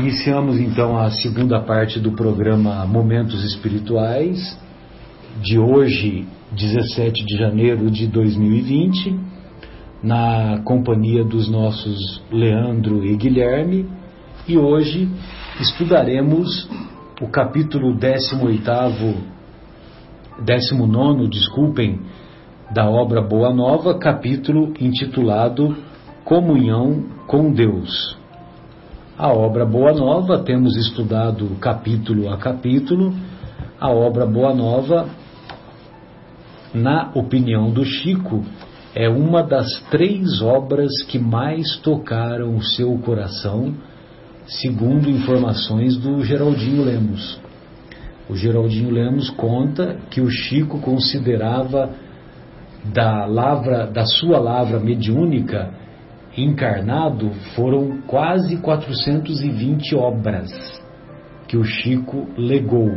[0.00, 4.56] Iniciamos então a segunda parte do programa Momentos Espirituais,
[5.42, 9.18] de hoje, 17 de janeiro de 2020,
[10.00, 13.88] na companhia dos nossos Leandro e Guilherme,
[14.46, 15.10] e hoje
[15.60, 16.70] estudaremos
[17.20, 19.16] o capítulo 18,
[20.44, 22.02] 19, desculpem,
[22.72, 25.76] da obra Boa Nova, capítulo intitulado
[26.24, 28.16] Comunhão com Deus.
[29.18, 33.12] A obra Boa Nova, temos estudado capítulo a capítulo.
[33.80, 35.08] A obra Boa Nova,
[36.72, 38.44] na opinião do Chico,
[38.94, 43.74] é uma das três obras que mais tocaram o seu coração,
[44.46, 47.40] segundo informações do Geraldinho Lemos.
[48.30, 51.90] O Geraldinho Lemos conta que o Chico considerava
[52.84, 55.76] da lavra, da sua lavra mediúnica
[56.42, 60.50] encarnado foram quase 420 obras
[61.46, 62.96] que o Chico legou.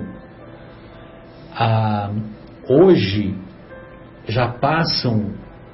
[1.53, 2.11] Ah,
[2.69, 3.35] hoje
[4.27, 5.33] já passam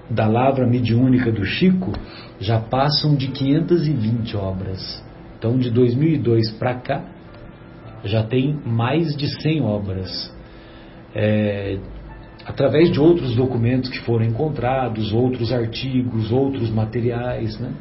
[0.09, 1.91] da lavra mediúnica do Chico,
[2.39, 5.03] já passam de 520 obras.
[5.37, 7.03] Então, de 2002 para cá,
[8.03, 10.35] já tem mais de 100 obras.
[11.13, 11.77] É,
[12.47, 17.59] através de outros documentos que foram encontrados, outros artigos, outros materiais.
[17.59, 17.71] Né?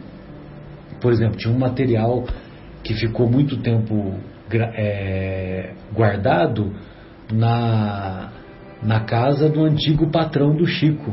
[1.00, 2.24] Por exemplo, tinha um material
[2.82, 4.14] que ficou muito tempo
[4.52, 6.72] é, guardado
[7.32, 8.32] na,
[8.82, 11.12] na casa do antigo patrão do Chico,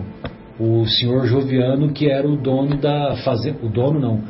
[0.60, 4.22] o senhor Joviano, que era o dono da fazenda, o dono não,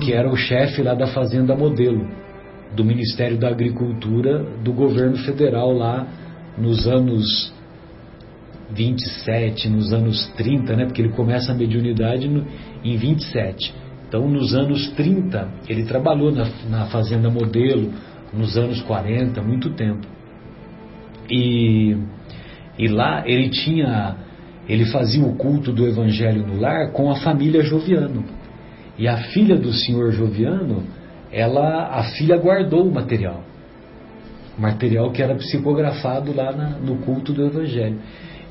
[0.00, 2.06] que era o chefe lá da fazenda modelo
[2.74, 6.06] do Ministério da Agricultura do governo federal lá
[6.56, 7.52] nos anos
[8.70, 10.84] 27, nos anos 30, né?
[10.86, 12.46] Porque ele começa a mediunidade no,
[12.84, 13.74] em 27.
[14.08, 17.92] Então, nos anos 30, ele trabalhou na, na Fazenda Modelo,
[18.32, 20.06] nos anos 40, muito tempo.
[21.30, 21.96] E,
[22.78, 24.16] e lá ele tinha,
[24.68, 28.24] ele fazia o culto do Evangelho no lar com a família Joviano.
[28.98, 30.84] E a filha do senhor Joviano,
[31.30, 33.42] ela, a filha guardou o material.
[34.56, 37.98] O material que era psicografado lá na, no culto do Evangelho.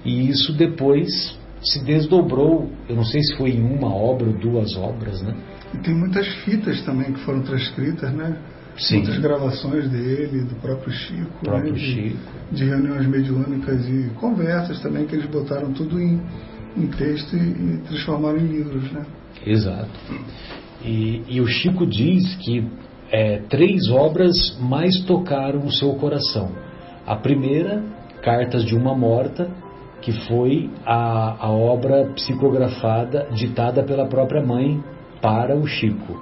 [0.07, 4.77] E isso depois se desdobrou, eu não sei se foi em uma obra ou duas
[4.77, 5.35] obras, né?
[5.73, 8.37] E tem muitas fitas também que foram transcritas, né?
[8.77, 8.97] Sim.
[8.99, 11.79] Muitas gravações dele, do próprio Chico, próprio né?
[11.79, 12.17] Chico.
[12.51, 16.21] De, de, reuniões mediúnicas e conversas também que eles botaram tudo em,
[16.77, 19.05] em texto e, e, transformaram em livros, né?
[19.45, 19.89] Exato.
[20.85, 22.65] E, e o Chico diz que
[23.11, 26.51] é, três obras mais tocaram o seu coração.
[27.05, 27.83] A primeira,
[28.21, 29.49] Cartas de uma Morta,
[30.01, 34.83] que foi a, a obra psicografada, ditada pela própria mãe
[35.21, 36.19] para o Chico.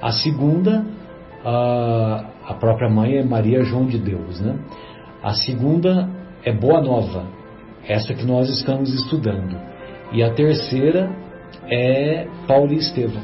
[0.00, 0.84] A segunda,
[1.44, 4.40] a, a própria mãe é Maria João de Deus.
[4.40, 4.58] Né?
[5.22, 6.08] A segunda
[6.44, 7.24] é Boa Nova,
[7.86, 9.56] essa que nós estamos estudando.
[10.12, 11.10] E a terceira
[11.68, 13.22] é Paulo e Estevão.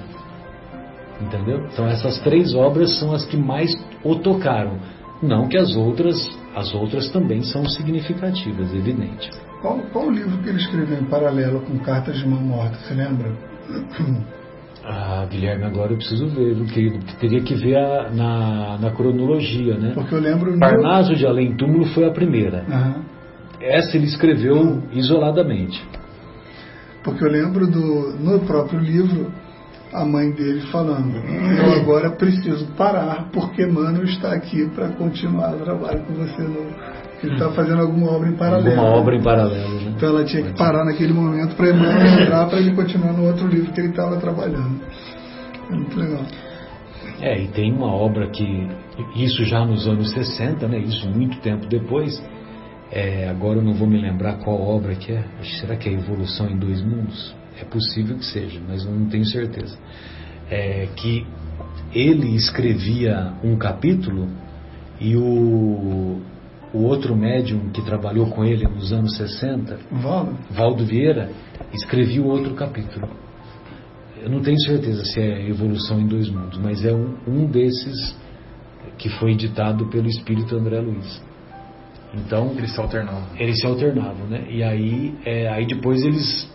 [1.21, 1.67] Entendeu?
[1.73, 3.73] Então essas três obras são as que mais
[4.05, 4.79] o tocaram.
[5.23, 6.17] Não que as outras,
[6.55, 9.31] as outras também são significativas, evidente.
[9.63, 12.95] Qual, qual o livro que ele escreveu em paralelo com Cartas de Mão Morta, você
[12.95, 13.31] lembra?
[14.85, 19.79] Ah, Guilherme, agora eu preciso ver, querido, porque teria que ver a, na, na cronologia,
[19.79, 19.93] né?
[19.95, 20.59] Porque eu lembro.
[20.59, 22.65] Parnaso de Além Túmulo foi a primeira.
[22.69, 23.03] Uhum.
[23.61, 24.83] Essa ele escreveu uhum.
[24.91, 25.81] isoladamente.
[27.05, 29.31] Porque eu lembro do, no próprio livro,
[29.93, 35.61] a mãe dele falando: Eu agora preciso parar, porque Mano está aqui para continuar o
[35.61, 36.73] trabalho com você no,
[37.23, 38.81] ele estava fazendo alguma obra em paralelo.
[38.81, 39.93] Alguma obra em paralelo, né?
[39.97, 43.47] Então ela tinha que parar naquele momento para Emmanuel entrar para ele continuar no outro
[43.47, 44.81] livro que ele estava trabalhando.
[45.71, 46.23] É muito legal.
[47.21, 48.69] É, e tem uma obra que,
[49.15, 50.79] isso já nos anos 60, né?
[50.79, 52.21] Isso muito tempo depois.
[52.95, 55.25] É, agora eu não vou me lembrar qual obra que é.
[55.59, 57.35] Será que é Evolução em Dois Mundos?
[57.59, 59.79] É possível que seja, mas eu não tenho certeza.
[60.51, 61.27] É, que
[61.95, 64.29] ele escrevia um capítulo
[65.01, 66.21] e o,
[66.75, 71.31] o outro médium que trabalhou com ele nos anos 60, Valdo, Valdo Vieira,
[71.73, 73.09] escreveu outro capítulo.
[74.23, 78.15] Eu não tenho certeza se é Evolução em Dois Mundos, mas é um, um desses
[78.99, 81.32] que foi editado pelo espírito André Luiz.
[82.15, 83.37] Então eles se alternavam.
[83.39, 84.45] Eles se alternavam, né?
[84.51, 86.51] E aí, é, aí depois eles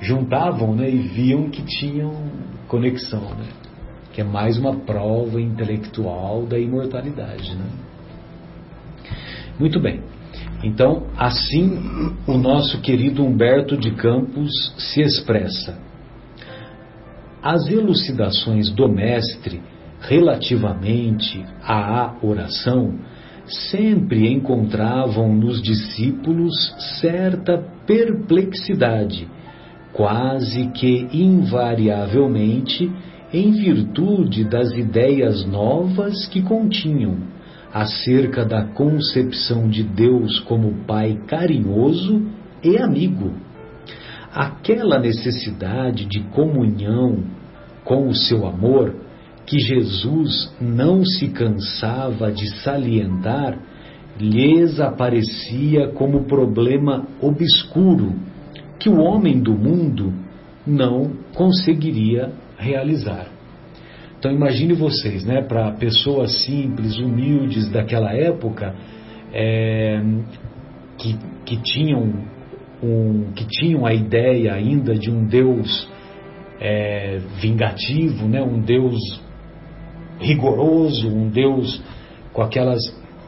[0.00, 0.88] juntavam, né?
[0.90, 2.12] E viam que tinham
[2.68, 3.46] conexão, né?
[4.12, 7.66] Que é mais uma prova intelectual da imortalidade, né?
[9.58, 10.02] Muito bem.
[10.62, 15.78] Então, assim o nosso querido Humberto de Campos se expressa.
[17.42, 19.60] As elucidações do mestre
[20.00, 22.98] relativamente à oração,
[23.46, 26.54] sempre encontravam nos discípulos
[27.00, 29.28] certa perplexidade,
[29.92, 32.90] quase que invariavelmente
[33.32, 37.16] em virtude das ideias novas que continham
[37.72, 42.22] acerca da concepção de Deus como Pai carinhoso
[42.62, 43.34] e amigo.
[44.32, 47.24] Aquela necessidade de comunhão
[47.84, 48.94] com o seu amor
[49.46, 53.58] que Jesus não se cansava de salientar,
[54.18, 58.14] lhes aparecia como problema obscuro
[58.78, 60.12] que o homem do mundo
[60.66, 63.28] não conseguiria realizar.
[64.18, 68.74] Então imagine vocês, né, para pessoas simples, humildes daquela época,
[69.32, 70.02] é,
[70.96, 72.24] que, que, tinham
[72.82, 75.88] um, que tinham a ideia ainda de um Deus
[76.60, 78.96] é, vingativo, né, um Deus
[80.18, 81.80] rigoroso, um Deus
[82.32, 82.80] com aquelas.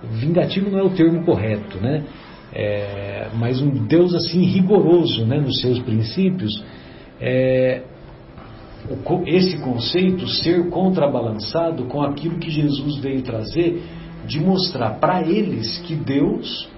[0.03, 2.05] Vingativo não é o termo correto, né?
[2.53, 6.65] É, mas um Deus assim rigoroso né, nos seus princípios,
[7.21, 7.83] é,
[9.27, 13.83] esse conceito ser contrabalançado com aquilo que Jesus veio trazer,
[14.27, 16.69] de mostrar para eles que Deus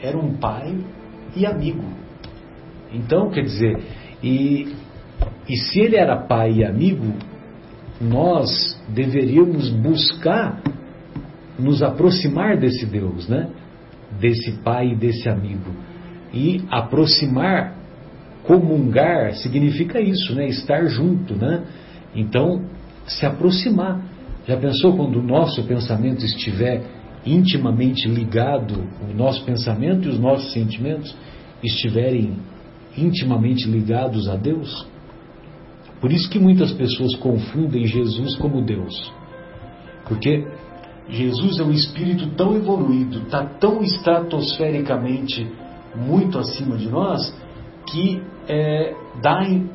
[0.00, 0.74] era um pai
[1.34, 1.84] e amigo.
[2.92, 3.78] Então, quer dizer,
[4.22, 4.74] e,
[5.48, 7.12] e se ele era pai e amigo,
[8.00, 10.62] nós deveríamos buscar
[11.58, 13.48] nos aproximar desse Deus, né?
[14.20, 15.70] Desse pai e desse amigo.
[16.32, 17.74] E aproximar,
[18.44, 20.46] comungar, significa isso, né?
[20.48, 21.64] Estar junto, né?
[22.14, 22.64] Então,
[23.06, 24.00] se aproximar.
[24.46, 26.82] Já pensou quando o nosso pensamento estiver
[27.24, 31.16] intimamente ligado, o nosso pensamento e os nossos sentimentos
[31.62, 32.36] estiverem
[32.96, 34.86] intimamente ligados a Deus?
[36.00, 39.12] Por isso que muitas pessoas confundem Jesus como Deus.
[40.06, 40.46] Porque
[41.08, 45.46] Jesus é um espírito tão evoluído, está tão estratosfericamente
[45.94, 47.34] muito acima de nós,
[47.86, 49.70] que é, dá em,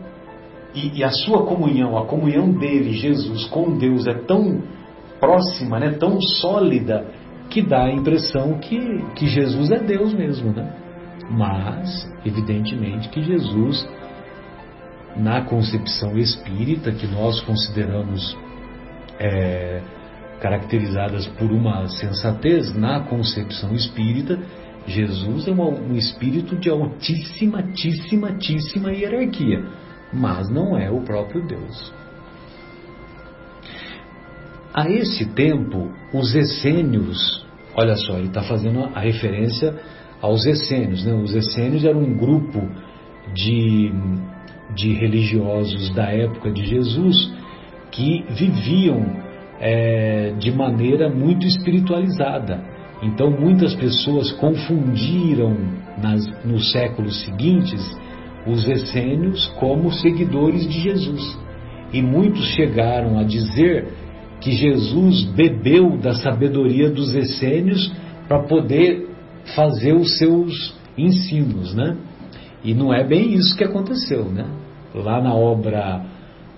[0.75, 4.61] e, e, a sua comunhão, a comunhão dele, Jesus, com Deus é tão
[5.19, 7.05] próxima, né, tão sólida,
[7.49, 8.79] que dá a impressão que,
[9.15, 10.51] que Jesus é Deus mesmo.
[10.51, 10.73] Né?
[11.29, 13.87] Mas, evidentemente, que Jesus
[15.15, 18.37] na concepção espírita, que nós consideramos
[19.19, 19.81] é,
[20.39, 24.39] caracterizadas por uma sensatez, na concepção espírita,
[24.87, 29.63] Jesus é um espírito de altíssima, altíssima, altíssima hierarquia,
[30.11, 31.93] mas não é o próprio Deus.
[34.73, 39.75] A esse tempo, os essênios, olha só, ele está fazendo a referência
[40.21, 41.13] aos essênios, né?
[41.13, 42.67] Os essênios eram um grupo
[43.33, 43.91] de
[44.75, 47.31] de religiosos da época de Jesus
[47.91, 49.05] que viviam
[49.59, 52.63] é, de maneira muito espiritualizada.
[53.03, 55.55] Então, muitas pessoas confundiram
[56.01, 57.81] nas, nos séculos seguintes
[58.45, 61.37] os essênios como seguidores de Jesus.
[61.93, 63.87] E muitos chegaram a dizer
[64.39, 67.91] que Jesus bebeu da sabedoria dos essênios
[68.27, 69.09] para poder
[69.55, 71.97] fazer os seus ensinos, né?
[72.63, 74.45] E não é bem isso que aconteceu, né?
[74.93, 76.05] Lá na obra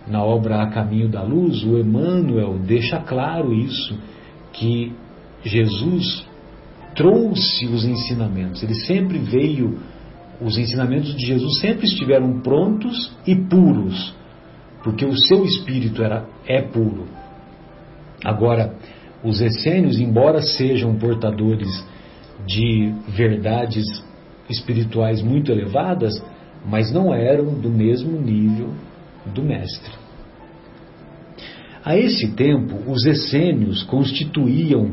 [0.05, 3.97] na obra A Caminho da Luz, o Emmanuel deixa claro isso
[4.51, 4.91] que
[5.45, 6.25] Jesus
[6.93, 8.61] trouxe os ensinamentos.
[8.63, 9.79] Ele sempre veio
[10.41, 14.13] os ensinamentos de Jesus sempre estiveram prontos e puros,
[14.83, 17.05] porque o seu espírito era é puro.
[18.23, 18.75] Agora,
[19.23, 21.85] os essênios, embora sejam portadores
[22.45, 23.85] de verdades
[24.49, 26.13] espirituais muito elevadas,
[26.65, 28.69] mas não eram do mesmo nível
[29.33, 29.91] do mestre.
[31.83, 34.91] A esse tempo, os essênios constituíam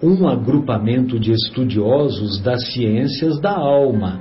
[0.00, 4.20] um agrupamento de estudiosos das ciências da alma,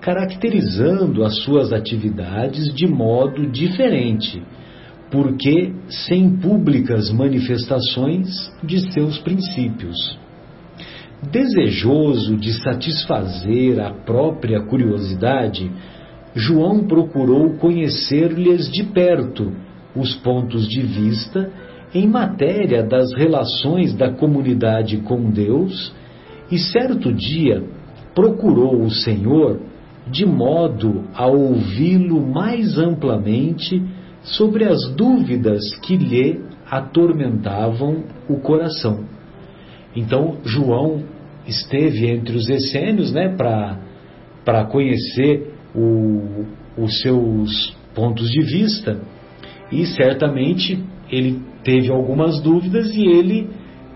[0.00, 4.42] caracterizando as suas atividades de modo diferente,
[5.08, 10.18] porque sem públicas manifestações de seus princípios.
[11.30, 15.70] Desejoso de satisfazer a própria curiosidade,
[16.34, 19.52] João procurou conhecer-lhes de perto
[19.94, 21.50] os pontos de vista
[21.94, 25.94] em matéria das relações da comunidade com Deus
[26.50, 27.62] e certo dia
[28.14, 29.60] procurou o Senhor
[30.10, 33.82] de modo a ouvi-lo mais amplamente
[34.22, 39.04] sobre as dúvidas que lhe atormentavam o coração.
[39.94, 41.02] Então João
[41.46, 43.28] esteve entre os essênios, né,
[44.44, 46.44] para conhecer o,
[46.76, 49.00] os seus pontos de vista
[49.70, 53.48] e certamente ele teve algumas dúvidas e ele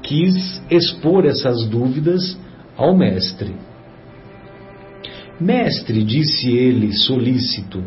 [0.02, 2.38] quis expor essas dúvidas
[2.76, 3.54] ao mestre.
[5.40, 7.82] Mestre, disse ele solícito,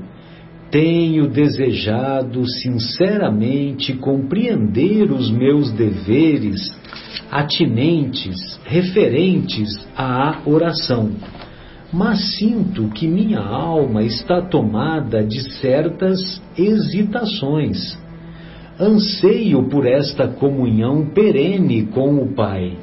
[0.69, 6.77] tenho desejado sinceramente compreender os meus deveres
[7.31, 11.11] atinentes, referentes à oração,
[11.91, 17.97] mas sinto que minha alma está tomada de certas hesitações.
[18.79, 22.77] Anseio por esta comunhão perene com o Pai.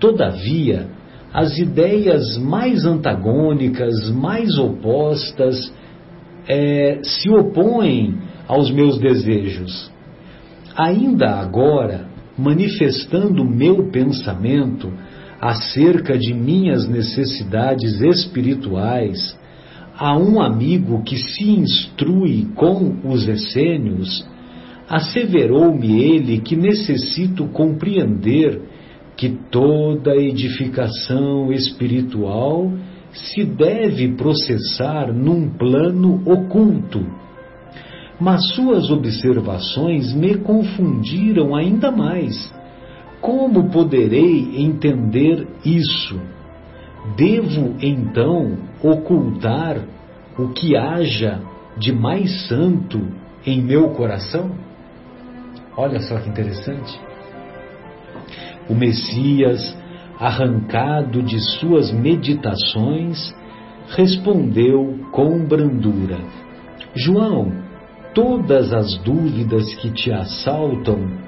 [0.00, 0.88] Todavia,
[1.32, 5.72] as ideias mais antagônicas, mais opostas,
[6.46, 9.90] é, se opõem aos meus desejos.
[10.76, 12.06] Ainda agora,
[12.36, 14.92] manifestando meu pensamento
[15.40, 19.38] acerca de minhas necessidades espirituais,
[19.96, 24.26] a um amigo que se instrui com os essênios,
[24.88, 28.62] asseverou-me ele que necessito compreender
[29.16, 32.72] que toda edificação espiritual
[33.12, 37.04] se deve processar num plano oculto.
[38.20, 42.52] Mas suas observações me confundiram ainda mais.
[43.20, 46.20] Como poderei entender isso?
[47.16, 49.78] Devo então ocultar
[50.38, 51.40] o que haja
[51.76, 53.00] de mais santo
[53.44, 54.50] em meu coração?
[55.76, 57.08] Olha só que interessante
[58.68, 59.76] o Messias,
[60.20, 63.34] arrancado de suas meditações,
[63.88, 66.18] respondeu com brandura:
[66.94, 67.52] João,
[68.14, 71.27] todas as dúvidas que te assaltam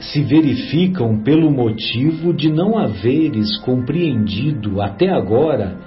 [0.00, 5.78] se verificam pelo motivo de não haveres compreendido até agora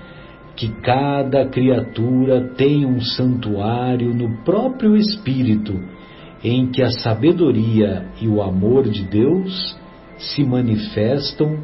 [0.55, 5.73] que cada criatura tem um santuário no próprio espírito
[6.43, 9.75] em que a sabedoria e o amor de Deus
[10.17, 11.57] se manifestam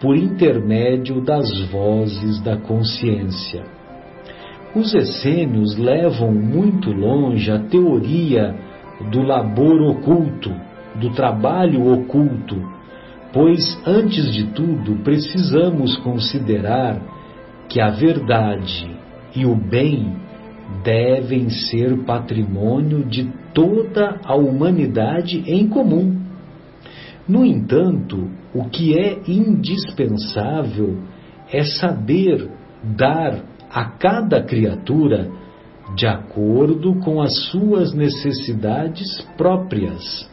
[0.00, 3.64] por intermédio das vozes da consciência.
[4.74, 8.54] Os essênios levam muito longe a teoria
[9.10, 10.52] do labor oculto,
[11.00, 12.56] do trabalho oculto,
[13.32, 17.00] pois, antes de tudo, precisamos considerar
[17.68, 18.90] que a verdade
[19.34, 20.16] e o bem
[20.82, 26.18] devem ser patrimônio de toda a humanidade em comum.
[27.26, 30.98] No entanto, o que é indispensável
[31.52, 32.48] é saber
[32.82, 35.30] dar a cada criatura
[35.94, 40.28] de acordo com as suas necessidades próprias.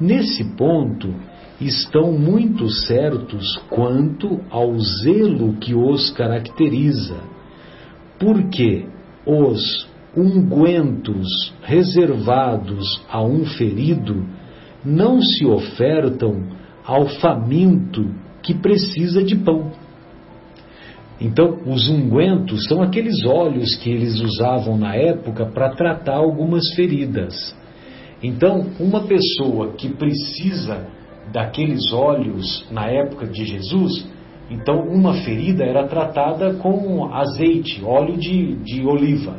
[0.00, 1.14] Nesse ponto,
[1.60, 7.20] estão muito certos quanto ao zelo que os caracteriza,
[8.18, 8.86] porque
[9.24, 14.26] os ungüentos reservados a um ferido
[14.84, 16.44] não se ofertam
[16.84, 18.10] ao faminto
[18.42, 19.72] que precisa de pão.
[21.20, 27.56] Então, os ungüentos são aqueles óleos que eles usavam na época para tratar algumas feridas.
[28.24, 30.86] Então, uma pessoa que precisa
[31.30, 34.08] daqueles óleos na época de Jesus,
[34.50, 39.36] então uma ferida era tratada com azeite, óleo de, de oliva.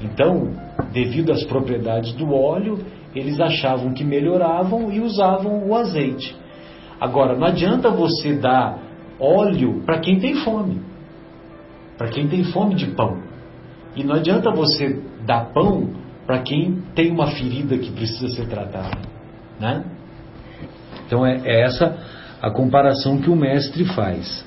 [0.00, 0.52] Então,
[0.92, 2.78] devido às propriedades do óleo,
[3.12, 6.32] eles achavam que melhoravam e usavam o azeite.
[7.00, 8.78] Agora, não adianta você dar
[9.18, 10.80] óleo para quem tem fome,
[11.98, 13.20] para quem tem fome de pão.
[13.96, 18.98] E não adianta você dar pão para quem tem uma ferida que precisa ser tratada.
[19.60, 19.84] Né?
[21.06, 21.96] Então, é, é essa
[22.42, 24.44] a comparação que o mestre faz.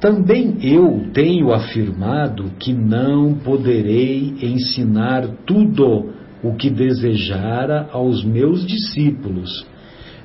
[0.00, 6.12] Também eu tenho afirmado que não poderei ensinar tudo
[6.42, 9.64] o que desejara aos meus discípulos,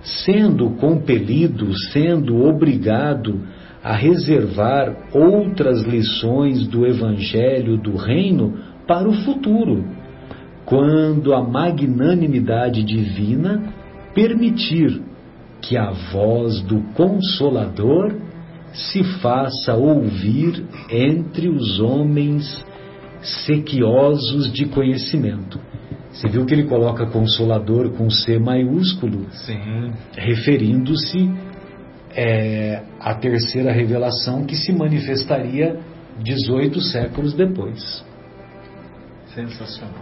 [0.01, 3.39] sendo compelido, sendo obrigado
[3.83, 9.85] a reservar outras lições do Evangelho do Reino para o futuro,
[10.67, 13.73] quando a magnanimidade divina
[14.13, 15.01] permitir
[15.61, 18.13] que a voz do Consolador
[18.73, 22.65] se faça ouvir entre os homens
[23.21, 25.57] sequiosos de conhecimento.
[26.11, 29.25] Você viu que ele coloca Consolador com C maiúsculo,
[30.17, 31.31] referindo-se
[32.13, 35.79] é, à terceira revelação que se manifestaria
[36.21, 38.03] 18 séculos depois.
[39.37, 39.93] Sensacional.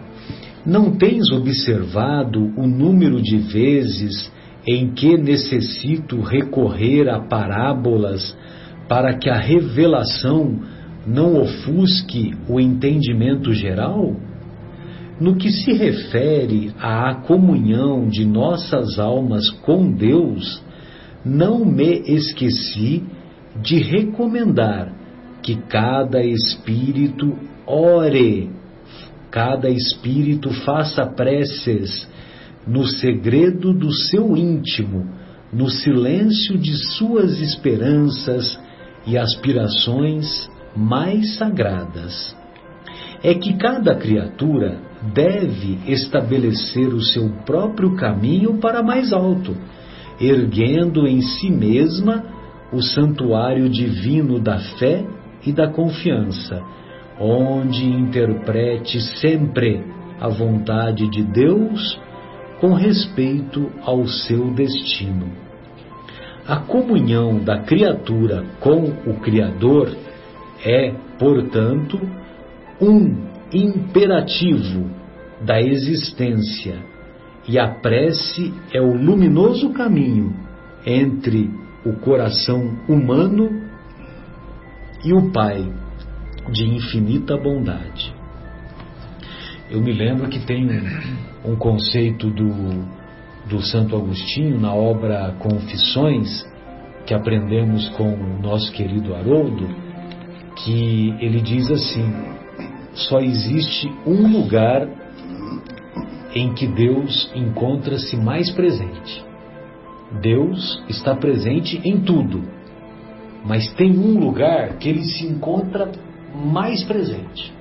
[0.66, 4.32] Não tens observado o número de vezes
[4.66, 8.36] em que necessito recorrer a parábolas
[8.88, 10.58] para que a revelação
[11.06, 14.16] não ofusque o entendimento geral?
[15.20, 20.64] No que se refere à comunhão de nossas almas com Deus,
[21.26, 23.04] não me esqueci
[23.62, 24.94] de recomendar
[25.42, 27.38] que cada espírito
[27.68, 28.50] ore,
[29.36, 32.08] cada espírito faça preces
[32.66, 35.10] no segredo do seu íntimo,
[35.52, 38.58] no silêncio de suas esperanças
[39.06, 42.34] e aspirações mais sagradas.
[43.22, 44.80] É que cada criatura
[45.14, 49.54] deve estabelecer o seu próprio caminho para mais alto,
[50.18, 52.24] erguendo em si mesma
[52.72, 55.06] o santuário divino da fé
[55.46, 56.64] e da confiança,
[57.20, 59.84] onde interprete sempre
[60.20, 62.00] a vontade de Deus
[62.60, 65.28] com respeito ao seu destino.
[66.48, 69.96] A comunhão da criatura com o Criador
[70.64, 72.00] é, portanto,
[72.82, 74.90] um imperativo
[75.42, 76.78] da existência,
[77.48, 80.34] e a prece é o luminoso caminho
[80.86, 81.50] entre
[81.86, 83.62] o coração humano
[85.04, 85.72] e o Pai
[86.52, 88.14] de infinita bondade.
[89.70, 90.68] Eu me lembro que tem
[91.44, 92.86] um, conceito do,
[93.48, 96.46] do Santo Agostinho na obra Confissões,
[97.06, 99.68] que aprendemos com o nosso querido Haroldo,
[100.58, 102.06] que ele diz assim:
[102.94, 104.88] só existe um lugar
[106.36, 109.26] em que Deus encontra-se mais presente.
[110.22, 112.44] Deus está presente em tudo,
[113.44, 115.92] mas tem um lugar que ele se encontra
[116.36, 117.54] mais presente.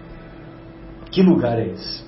[1.11, 2.04] Que lugar é esse?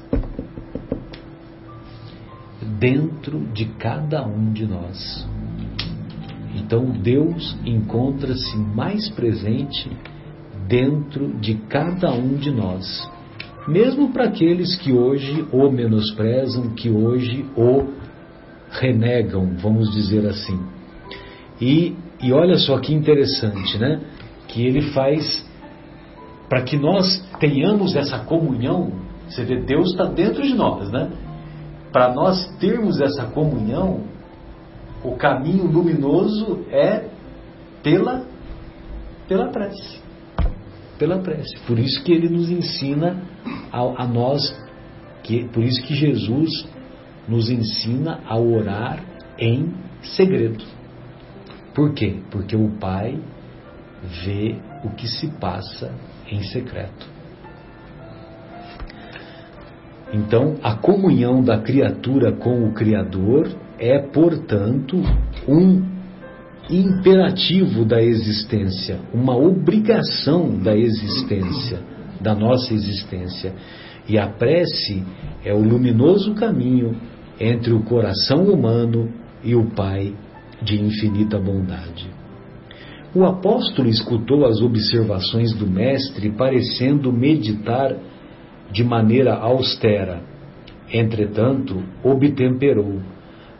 [2.79, 5.27] Dentro de cada um de nós.
[6.57, 9.91] Então Deus encontra-se mais presente
[10.67, 13.09] dentro de cada um de nós.
[13.69, 17.85] Mesmo para aqueles que hoje o menosprezam, que hoje o
[18.71, 20.59] renegam, vamos dizer assim.
[21.61, 24.01] E, e olha só que interessante, né?
[24.49, 25.45] Que ele faz
[26.49, 28.93] para que nós tenhamos essa comunhão.
[29.29, 31.11] Você vê, Deus está dentro de nós, né?
[31.93, 34.05] Para nós termos essa comunhão,
[35.03, 37.09] o caminho luminoso é
[37.83, 38.25] pela,
[39.29, 40.01] pela prece.
[40.99, 41.59] Pela prece.
[41.67, 43.23] Por isso que ele nos ensina
[43.73, 44.57] a, a nós,
[45.23, 46.69] que, por isso que Jesus
[47.29, 49.05] nos ensina a orar
[49.39, 50.65] em segredo.
[51.75, 52.21] Por quê?
[52.31, 53.19] Porque o Pai
[54.25, 55.93] vê o que se passa
[56.31, 57.07] em secreto.
[60.13, 64.97] Então, a comunhão da criatura com o Criador é, portanto,
[65.49, 65.83] um
[66.71, 71.81] imperativo da existência, uma obrigação da existência,
[72.21, 73.53] da nossa existência.
[74.09, 75.05] E a prece
[75.45, 76.97] é o luminoso caminho
[77.39, 79.13] entre o coração humano
[79.45, 80.15] e o Pai
[80.63, 82.16] de infinita bondade.
[83.17, 87.97] O apóstolo escutou as observações do Mestre, parecendo meditar
[88.71, 90.21] de maneira austera.
[90.93, 93.01] Entretanto, obtemperou.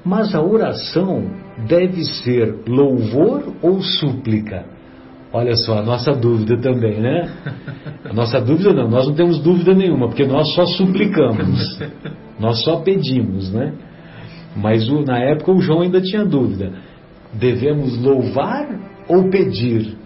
[0.05, 1.25] Mas a oração
[1.67, 4.67] deve ser louvor ou súplica?
[5.33, 7.27] Olha só, a nossa dúvida também, né?
[8.05, 11.81] A nossa dúvida não, nós não temos dúvida nenhuma, porque nós só suplicamos,
[12.39, 13.73] nós só pedimos, né?
[14.55, 16.73] Mas o, na época o João ainda tinha dúvida:
[17.33, 19.97] devemos louvar ou pedir?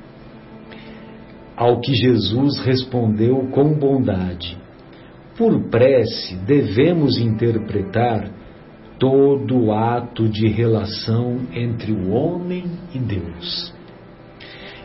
[1.57, 4.57] Ao que Jesus respondeu com bondade:
[5.37, 8.31] Por prece devemos interpretar
[8.99, 13.75] todo o ato de relação entre o homem e Deus.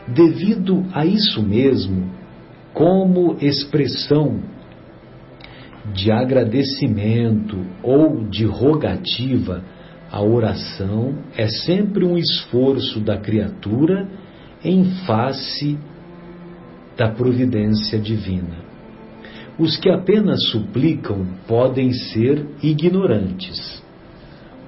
[0.08, 2.10] Devido a isso mesmo,
[2.72, 4.40] como expressão
[5.92, 9.62] de agradecimento ou de rogativa,
[10.10, 14.08] a oração é sempre um esforço da criatura
[14.64, 15.78] em face
[16.96, 18.64] da providência divina.
[19.58, 23.82] Os que apenas suplicam podem ser ignorantes.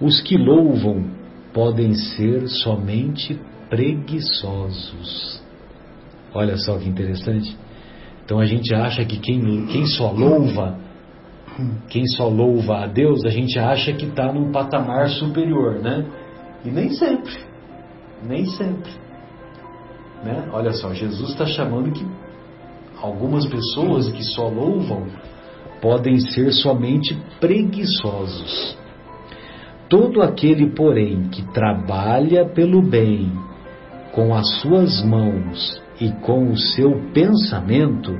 [0.00, 1.04] Os que louvam
[1.52, 5.42] podem ser somente preguiçosos.
[6.34, 7.56] Olha só que interessante.
[8.24, 10.78] Então a gente acha que quem, quem só louva,
[11.88, 16.06] quem só louva a Deus, a gente acha que está num patamar superior, né?
[16.64, 17.36] E nem sempre.
[18.22, 18.92] Nem sempre.
[20.24, 20.48] Né?
[20.52, 22.06] Olha só, Jesus está chamando que
[23.00, 25.06] algumas pessoas que só louvam
[25.80, 28.76] podem ser somente preguiçosos.
[29.88, 33.32] Todo aquele, porém, que trabalha pelo bem
[34.12, 38.12] com as suas mãos e com o seu pensamento,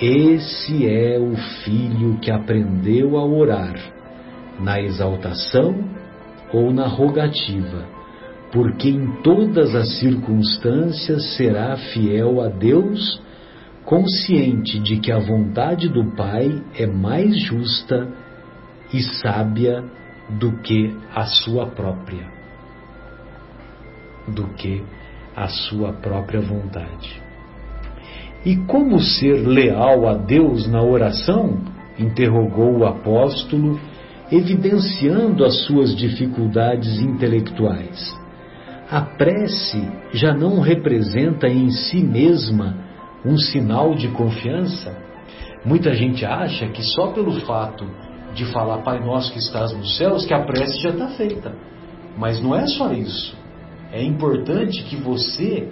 [0.00, 3.76] Esse é o filho que aprendeu a orar,
[4.58, 5.74] na exaltação
[6.50, 7.84] ou na rogativa,
[8.50, 13.20] porque em todas as circunstâncias será fiel a Deus,
[13.84, 18.08] consciente de que a vontade do Pai é mais justa
[18.94, 19.84] e sábia
[20.30, 22.26] do que a sua própria,
[24.26, 24.82] do que
[25.36, 27.29] a sua própria vontade.
[28.44, 31.58] E como ser leal a Deus na oração?
[31.98, 33.78] interrogou o apóstolo,
[34.32, 38.18] evidenciando as suas dificuldades intelectuais.
[38.90, 42.76] A prece já não representa em si mesma
[43.24, 44.96] um sinal de confiança?
[45.64, 47.84] Muita gente acha que só pelo fato
[48.34, 51.54] de falar Pai Nosso que estás nos céus que a prece já está feita.
[52.16, 53.36] Mas não é só isso.
[53.92, 55.68] É importante que você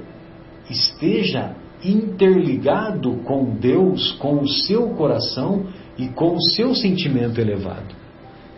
[0.68, 7.94] esteja interligado com Deus, com o seu coração e com o seu sentimento elevado.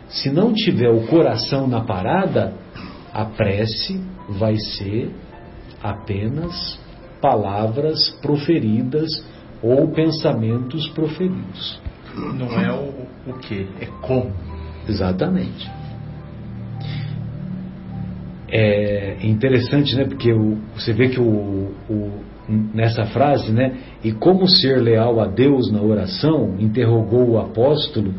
[0.08, 2.54] Se não tiver o coração na parada,
[3.12, 5.10] a prece vai ser
[5.82, 6.78] apenas
[7.20, 9.24] palavras proferidas
[9.62, 11.80] ou pensamentos proferidos.
[12.14, 14.32] Não é o, o que, é como.
[14.88, 15.70] Exatamente.
[18.48, 20.04] É interessante, né?
[20.04, 22.24] Porque o, você vê que o, o,
[22.74, 23.76] nessa frase, né?
[24.02, 26.56] E como ser leal a Deus na oração?
[26.58, 28.14] Interrogou o apóstolo,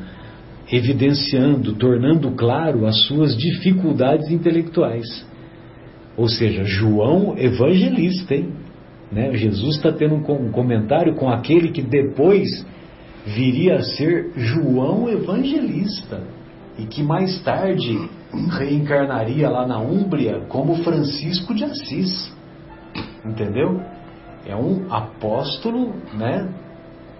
[0.71, 5.25] evidenciando, tornando claro as suas dificuldades intelectuais.
[6.17, 8.53] Ou seja, João evangelista, hein?
[9.11, 9.33] Né?
[9.33, 12.65] Jesus está tendo um comentário com aquele que depois
[13.25, 16.21] viria a ser João evangelista
[16.77, 18.09] e que mais tarde
[18.57, 22.31] reencarnaria lá na Úmbria como Francisco de Assis.
[23.25, 23.81] Entendeu?
[24.45, 26.49] É um apóstolo, né?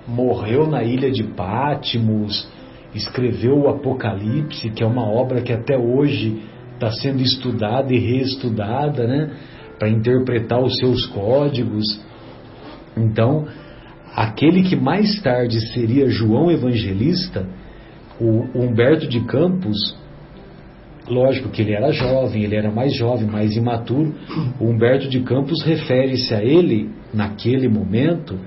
[0.08, 2.50] Morreu na ilha de Pátimos,
[2.94, 6.42] escreveu o Apocalipse, que é uma obra que até hoje
[6.74, 9.32] está sendo estudada e reestudada, né?
[9.78, 12.02] Para interpretar os seus códigos.
[12.98, 13.48] Então,
[14.16, 17.46] aquele que mais tarde seria João Evangelista,
[18.20, 19.78] o Humberto de Campos,
[21.08, 24.14] lógico que ele era jovem, ele era mais jovem, mais imaturo.
[24.60, 28.40] O Humberto de Campos refere-se a ele, naquele momento,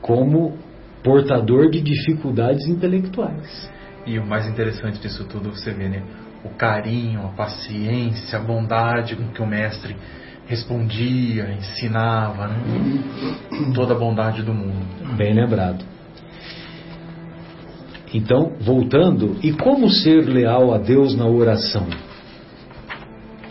[0.00, 0.56] como
[1.02, 3.70] portador de dificuldades intelectuais.
[4.06, 6.02] E o mais interessante disso tudo, você vê, né?
[6.44, 9.96] O carinho, a paciência, a bondade com que o mestre
[10.46, 12.56] respondia, ensinava, né?
[13.74, 15.16] Toda a bondade do mundo.
[15.16, 15.84] Bem lembrado.
[18.14, 21.86] Então, voltando, e como ser leal a Deus na oração?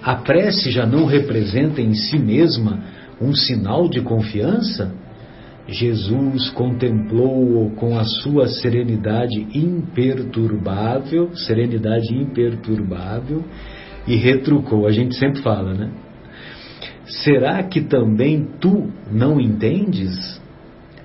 [0.02, 2.82] A prece já não representa em si mesma
[3.22, 4.94] um sinal de confiança?
[5.68, 13.44] Jesus contemplou-o com a sua serenidade imperturbável, serenidade imperturbável,
[14.08, 14.88] e retrucou.
[14.88, 15.92] A gente sempre fala, né?
[17.06, 20.42] Será que também tu não entendes?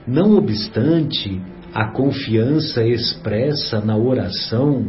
[0.06, 1.40] Não obstante,
[1.74, 4.86] a confiança expressa na oração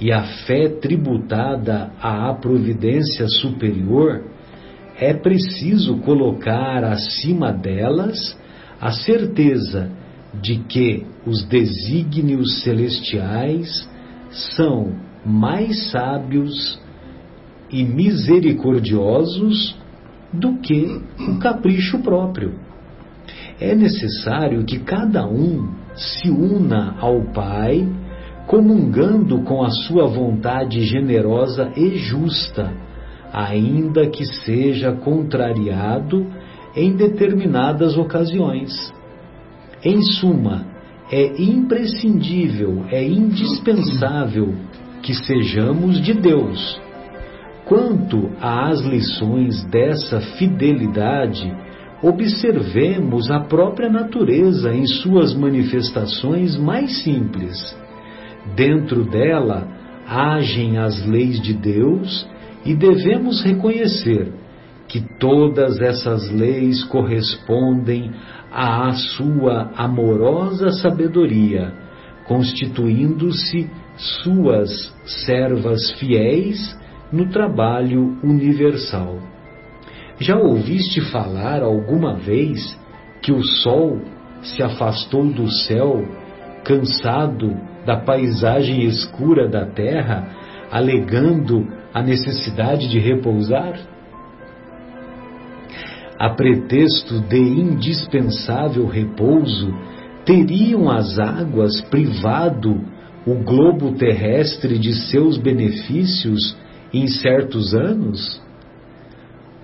[0.00, 4.22] e a fé tributada à providência superior,
[4.98, 8.38] é preciso colocar acima delas
[8.80, 9.90] a certeza
[10.40, 13.88] de que os desígnios celestiais
[14.30, 16.78] são mais sábios
[17.70, 19.76] e misericordiosos
[20.32, 22.54] do que o capricho próprio.
[23.60, 27.88] É necessário que cada um se una ao Pai,
[28.46, 32.72] comungando com a sua vontade generosa e justa,
[33.34, 36.24] ainda que seja contrariado
[36.76, 38.72] em determinadas ocasiões.
[39.84, 40.64] Em suma,
[41.10, 44.54] é imprescindível, é indispensável
[45.02, 46.80] que sejamos de Deus.
[47.66, 51.52] Quanto às lições dessa fidelidade,
[52.02, 57.76] observemos a própria natureza em suas manifestações mais simples.
[58.54, 59.66] Dentro dela
[60.06, 62.28] agem as leis de Deus
[62.64, 64.32] e devemos reconhecer
[64.88, 68.12] que todas essas leis correspondem
[68.52, 71.72] à sua amorosa sabedoria,
[72.26, 76.78] constituindo-se suas servas fiéis
[77.12, 79.18] no trabalho universal.
[80.18, 82.78] Já ouviste falar alguma vez
[83.20, 84.00] que o sol
[84.42, 86.04] se afastou do céu,
[86.64, 90.28] cansado da paisagem escura da terra,
[90.70, 93.78] alegando a necessidade de repousar?
[96.18, 99.72] A pretexto de indispensável repouso,
[100.24, 102.82] teriam as águas privado
[103.24, 106.56] o globo terrestre de seus benefícios
[106.92, 108.42] em certos anos?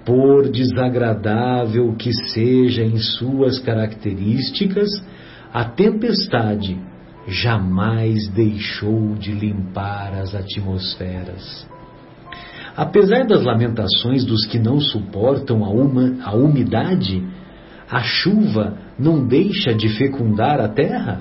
[0.04, 4.88] Por desagradável que seja em suas características,
[5.52, 6.78] a tempestade
[7.26, 11.68] jamais deixou de limpar as atmosferas.
[12.80, 17.22] Apesar das lamentações dos que não suportam a, uma, a umidade,
[17.90, 21.20] a chuva não deixa de fecundar a terra?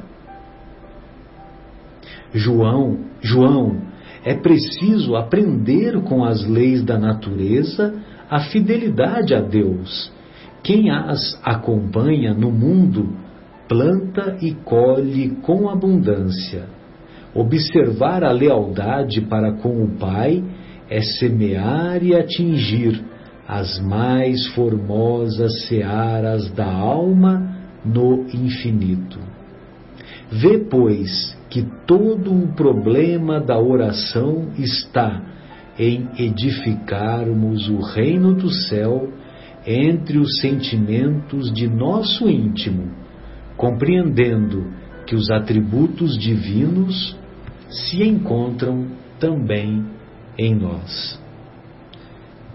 [2.34, 3.82] João, João,
[4.24, 7.94] é preciso aprender com as leis da natureza
[8.30, 10.10] a fidelidade a Deus.
[10.64, 13.18] Quem as acompanha no mundo
[13.68, 16.68] planta e colhe com abundância.
[17.36, 20.42] Observar a lealdade para com o Pai
[20.90, 23.04] é semear e atingir
[23.48, 29.20] as mais formosas searas da alma no infinito.
[30.32, 35.22] Vê, pois, que todo o problema da oração está
[35.78, 39.10] em edificarmos o reino do céu
[39.66, 43.00] entre os sentimentos de nosso íntimo
[43.60, 44.72] compreendendo
[45.06, 47.14] que os atributos divinos
[47.70, 48.88] se encontram
[49.20, 49.84] também
[50.40, 51.20] em nós.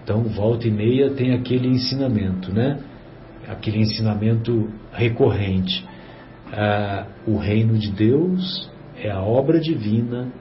[0.03, 2.79] Então, volta e meia tem aquele ensinamento, né?
[3.47, 5.85] Aquele ensinamento recorrente.
[6.51, 10.31] Ah, o reino de Deus é a obra divina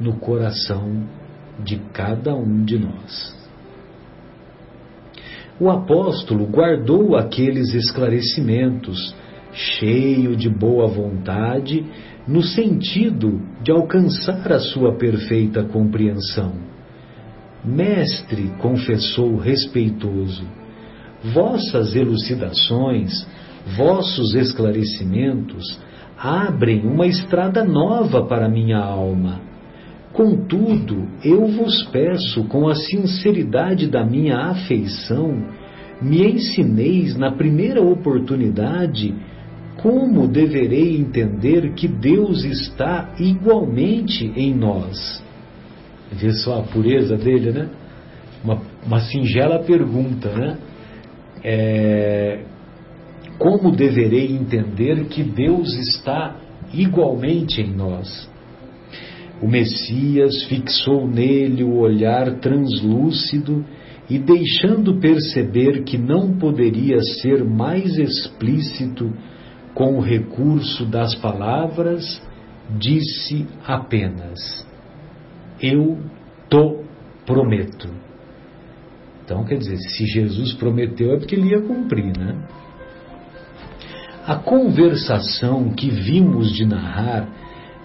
[0.00, 1.04] no coração
[1.64, 3.34] de cada um de nós.
[5.60, 9.14] O apóstolo guardou aqueles esclarecimentos
[9.52, 11.84] cheio de boa vontade,
[12.26, 16.73] no sentido de alcançar a sua perfeita compreensão.
[17.64, 20.44] Mestre, confessou respeitoso,
[21.32, 23.26] vossas elucidações,
[23.76, 25.80] vossos esclarecimentos
[26.18, 29.40] abrem uma estrada nova para minha alma.
[30.12, 35.42] Contudo, eu vos peço, com a sinceridade da minha afeição,
[36.00, 39.14] me ensineis na primeira oportunidade
[39.76, 45.22] como deverei entender que Deus está igualmente em nós?
[46.14, 47.68] Vê só a pureza dele, né?
[48.42, 50.58] Uma, uma singela pergunta, né?
[51.42, 52.40] É,
[53.38, 56.36] como deverei entender que Deus está
[56.72, 58.30] igualmente em nós?
[59.42, 63.64] O Messias fixou nele o olhar translúcido
[64.08, 69.12] e, deixando perceber que não poderia ser mais explícito
[69.74, 72.22] com o recurso das palavras,
[72.78, 74.66] disse apenas:
[75.60, 75.98] Eu
[76.48, 76.84] to
[77.26, 77.88] prometo.
[79.24, 82.36] Então, quer dizer, se Jesus prometeu é porque ele ia cumprir, né?
[84.26, 87.28] A conversação que vimos de narrar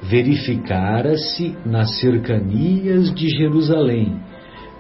[0.01, 4.17] verificara-se nas cercanias de Jerusalém,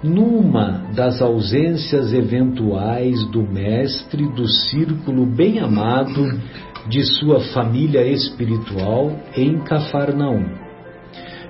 [0.01, 6.39] numa das ausências eventuais do Mestre do círculo bem amado
[6.87, 10.58] de sua família espiritual em Cafarnaum.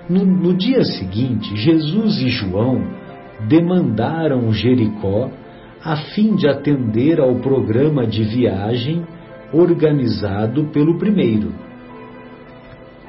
[0.10, 2.82] No, no dia seguinte, Jesus e João
[3.48, 5.30] demandaram Jericó
[5.84, 9.06] a fim de atender ao programa de viagem
[9.54, 11.54] organizado pelo primeiro,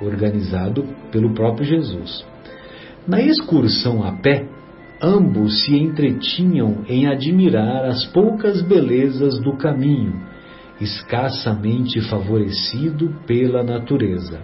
[0.01, 2.25] organizado pelo próprio Jesus.
[3.07, 4.47] Na excursão a pé,
[5.03, 10.21] ambos se entretinham em admirar as poucas belezas do caminho
[10.81, 14.41] escassamente favorecido pela natureza.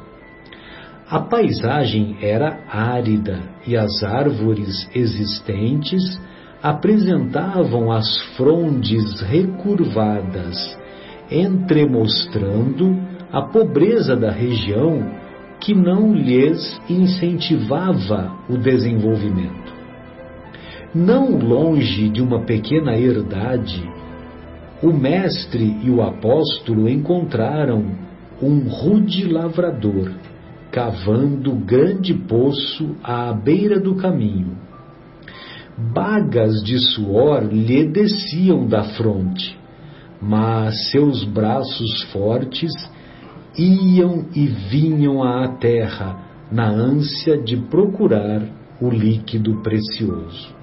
[1.09, 6.21] A paisagem era árida e as árvores existentes
[6.61, 10.77] apresentavam as frondes recurvadas,
[11.31, 12.99] entremostrando
[13.31, 15.09] a pobreza da região
[15.61, 19.73] que não lhes incentivava o desenvolvimento.
[20.93, 23.89] Não longe de uma pequena herdade,
[24.83, 27.95] o mestre e o apóstolo encontraram
[28.43, 30.11] um rude lavrador
[30.77, 34.59] cavando grande poço à beira do caminho.
[35.95, 39.59] Bagas de suor lhe desciam da fronte,
[40.21, 42.71] mas seus braços fortes
[43.59, 48.43] iam e vinham à terra na ânsia de procurar
[48.79, 50.55] o líquido precioso.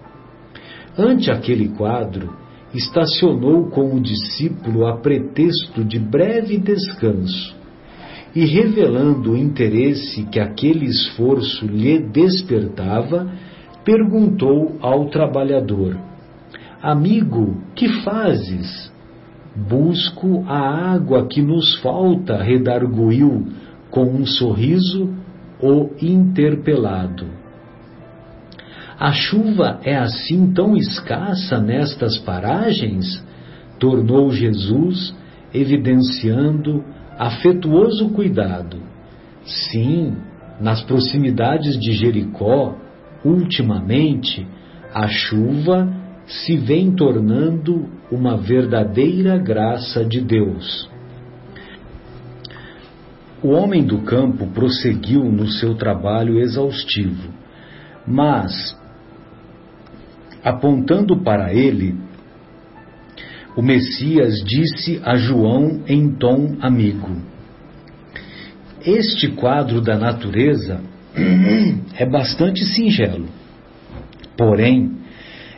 [0.96, 2.38] Ante aquele quadro,
[2.72, 7.63] estacionou com o discípulo a pretexto de breve descanso
[8.36, 13.32] e, revelando o interesse que aquele esforço lhe despertava,
[13.86, 15.98] perguntou ao trabalhador:
[16.82, 18.92] Amigo, que fazes?
[19.56, 23.46] Busco a água que nos falta, redarguiu
[23.92, 25.14] com um sorriso
[25.62, 27.28] o interpelado.
[29.00, 33.24] A chuva é assim tão escassa nestas paragens?
[33.80, 35.16] Tornou Jesus,
[35.54, 36.84] evidenciando
[37.18, 38.78] afetuoso cuidado.
[39.46, 40.16] Sim,
[40.60, 42.76] nas proximidades de Jericó,
[43.24, 44.46] ultimamente,
[44.94, 45.92] a chuva
[46.26, 50.90] se vem tornando uma verdadeira graça de Deus.
[53.42, 57.30] O homem do campo prosseguiu no seu trabalho exaustivo,
[58.08, 58.78] mas,
[60.42, 61.94] apontando para ele,
[63.56, 67.10] o Messias disse a João em tom amigo:
[68.86, 70.82] Este quadro da natureza
[71.96, 73.28] é bastante singelo,
[74.38, 74.92] porém,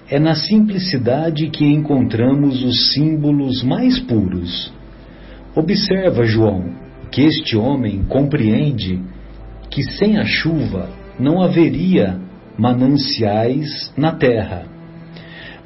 [0.09, 4.71] é na simplicidade que encontramos os símbolos mais puros.
[5.55, 6.75] Observa, João,
[7.11, 9.01] que este homem compreende
[9.69, 12.19] que sem a chuva não haveria
[12.57, 14.74] mananciais na terra,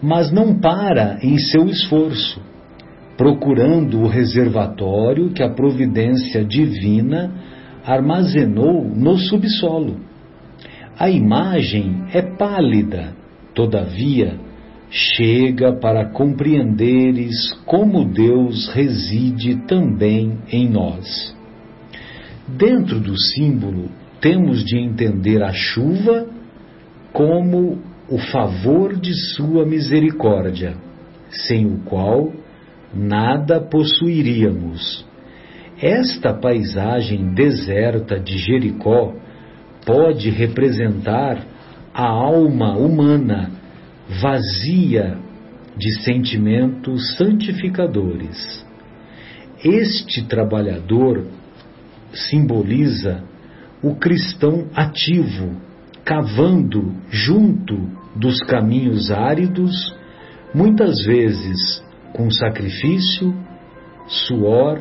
[0.01, 2.41] mas não para em seu esforço,
[3.17, 7.31] procurando o reservatório que a providência divina
[7.85, 9.97] armazenou no subsolo.
[10.97, 13.19] A imagem é pálida,
[13.59, 14.39] Todavia,
[14.89, 21.35] chega para compreenderes como Deus reside também em nós.
[22.47, 23.89] Dentro do símbolo,
[24.21, 26.27] temos de entender a chuva
[27.11, 27.79] como
[28.09, 30.75] o favor de Sua misericórdia,
[31.29, 32.33] sem o qual
[32.93, 35.05] nada possuiríamos.
[35.81, 39.13] Esta paisagem deserta de Jericó
[39.85, 41.45] pode representar
[41.93, 43.51] a alma humana
[44.21, 45.17] vazia
[45.77, 48.65] de sentimentos santificadores.
[49.63, 51.27] Este trabalhador
[52.11, 53.23] simboliza
[53.81, 55.55] o cristão ativo,
[56.09, 59.95] cavando junto dos caminhos áridos,
[60.51, 63.31] muitas vezes com sacrifício,
[64.07, 64.79] suor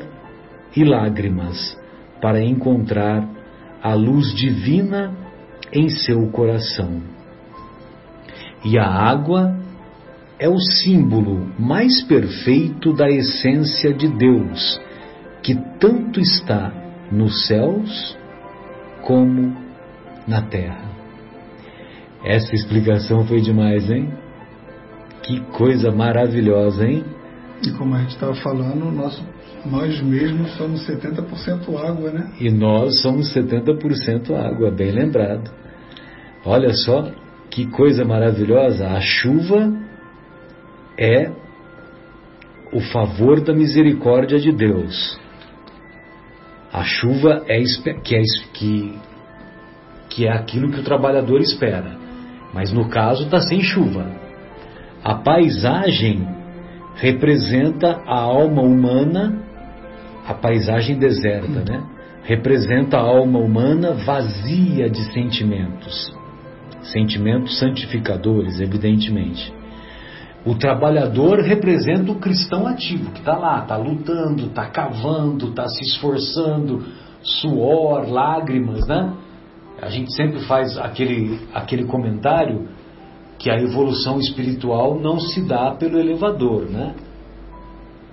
[0.74, 1.78] e lágrimas,
[2.22, 3.28] para encontrar
[3.82, 5.14] a luz divina
[5.70, 7.02] em seu coração.
[8.64, 9.54] E a água
[10.38, 14.80] é o símbolo mais perfeito da essência de Deus,
[15.42, 16.72] que tanto está
[17.12, 18.16] nos céus
[19.02, 19.54] como
[20.26, 20.97] na terra.
[22.24, 24.12] Essa explicação foi demais, hein?
[25.22, 27.04] Que coisa maravilhosa, hein?
[27.62, 29.24] E como a gente estava falando, nosso,
[29.66, 32.32] nós mesmos somos 70% água, né?
[32.40, 35.50] E nós somos 70% água, bem lembrado.
[36.44, 37.10] Olha só
[37.50, 38.88] que coisa maravilhosa!
[38.88, 39.72] A chuva
[40.96, 41.30] é
[42.72, 45.18] o favor da misericórdia de Deus.
[46.72, 47.60] A chuva é
[48.04, 48.98] que é, que,
[50.10, 51.97] que é aquilo que o trabalhador espera.
[52.52, 54.06] Mas no caso está sem chuva.
[55.04, 56.26] A paisagem
[56.96, 59.42] representa a alma humana,
[60.26, 61.82] a paisagem deserta, né?
[62.24, 66.18] Representa a alma humana vazia de sentimentos
[66.92, 69.52] sentimentos santificadores, evidentemente.
[70.44, 75.84] O trabalhador representa o cristão ativo, que está lá, está lutando, está cavando, está se
[75.84, 76.84] esforçando,
[77.22, 79.12] suor, lágrimas, né?
[79.80, 82.68] A gente sempre faz aquele, aquele comentário
[83.38, 86.94] que a evolução espiritual não se dá pelo elevador, né?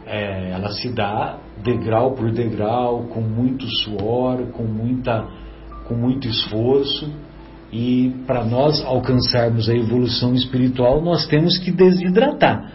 [0.06, 5.28] É, ela se dá degrau por degrau, com muito suor, com, muita,
[5.88, 7.12] com muito esforço.
[7.71, 12.71] E para nós alcançarmos a evolução espiritual, nós temos que desidratar.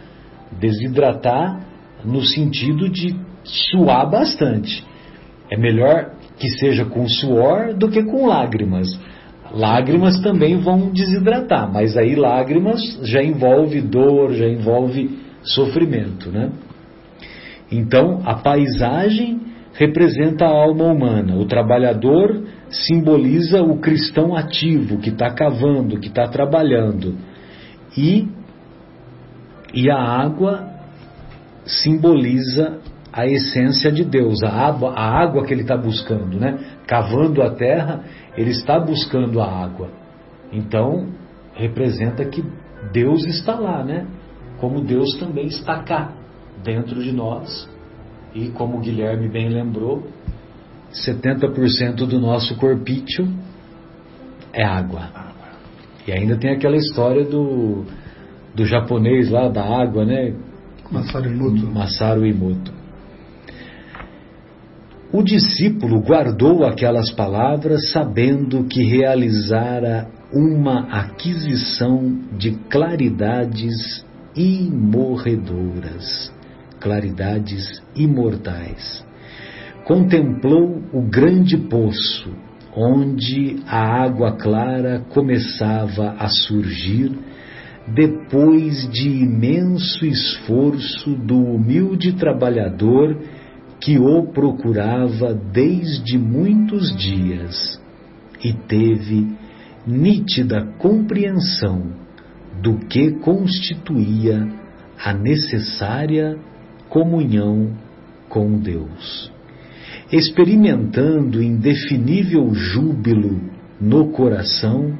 [0.58, 1.60] Desidratar
[2.04, 4.84] no sentido de suar bastante.
[5.48, 8.88] É melhor que seja com suor do que com lágrimas.
[9.52, 16.50] Lágrimas também vão desidratar, mas aí lágrimas já envolve dor, já envolve sofrimento, né?
[17.70, 19.40] Então, a paisagem
[19.74, 26.26] representa a alma humana, o trabalhador simboliza o cristão ativo que está cavando, que está
[26.28, 27.16] trabalhando.
[27.96, 28.28] E,
[29.74, 30.68] e a água
[31.64, 32.78] simboliza
[33.12, 36.58] a essência de Deus, a água, a água que ele está buscando, né?
[36.86, 38.04] Cavando a terra,
[38.36, 39.90] ele está buscando a água.
[40.52, 41.08] Então,
[41.54, 42.44] representa que
[42.92, 44.06] Deus está lá, né?
[44.58, 46.12] Como Deus também está cá,
[46.62, 47.68] dentro de nós.
[48.34, 50.06] E como o Guilherme bem lembrou,
[50.92, 53.28] 70% do nosso corpício
[54.52, 55.10] é água.
[56.06, 57.84] E ainda tem aquela história do,
[58.54, 60.34] do japonês lá, da água, né?
[60.90, 61.66] Masaru Emoto.
[61.66, 62.79] Masaru Emoto.
[65.12, 74.06] O discípulo guardou aquelas palavras sabendo que realizara uma aquisição de claridades
[74.36, 76.32] imorredoras,
[76.78, 79.04] claridades imortais.
[79.84, 82.30] Contemplou o grande poço,
[82.76, 87.10] onde a água clara começava a surgir
[87.88, 93.16] depois de imenso esforço do humilde trabalhador
[93.80, 97.80] que o procurava desde muitos dias
[98.44, 99.26] e teve
[99.86, 101.92] nítida compreensão
[102.60, 104.46] do que constituía
[105.02, 106.38] a necessária
[106.88, 107.74] comunhão
[108.28, 109.32] com Deus.
[110.12, 113.40] Experimentando indefinível júbilo
[113.80, 114.98] no coração,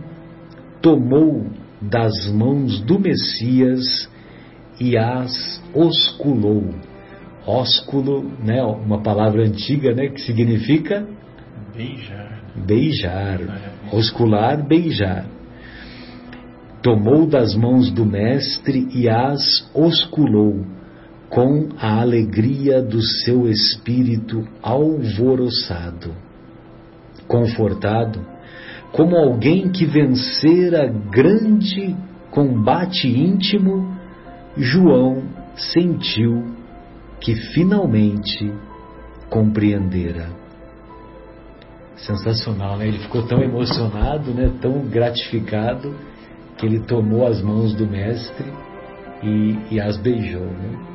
[0.81, 1.47] tomou
[1.81, 4.09] das mãos do Messias
[4.81, 6.74] e as osculou.
[7.47, 11.07] Ósculo, né, uma palavra antiga, né, que significa
[11.74, 12.41] beijar.
[12.66, 13.38] Beijar,
[13.93, 15.24] oscular, beijar.
[16.82, 20.64] Tomou das mãos do mestre e as osculou
[21.28, 26.12] com a alegria do seu espírito alvoroçado.
[27.28, 28.26] Confortado,
[28.93, 31.97] como alguém que vencera grande
[32.30, 33.97] combate íntimo,
[34.57, 35.22] João
[35.55, 36.60] sentiu
[37.21, 38.53] que finalmente
[39.29, 40.29] compreendera.
[41.97, 42.89] Sensacional, né?
[42.89, 44.51] Ele ficou tão emocionado, né?
[44.61, 45.95] Tão gratificado
[46.57, 48.51] que ele tomou as mãos do mestre
[49.23, 50.87] e, e as beijou, né?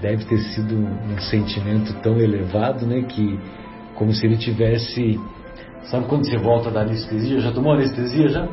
[0.00, 3.02] Deve ter sido um, um sentimento tão elevado, né?
[3.02, 3.38] Que
[3.94, 5.18] como se ele tivesse
[5.84, 7.40] Sabe quando você volta da anestesia?
[7.40, 8.48] Já tomou anestesia já?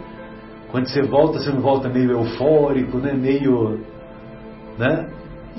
[0.72, 3.14] Quando você volta, você não volta meio eufórico, né?
[3.14, 3.80] Meio,
[4.78, 5.10] né?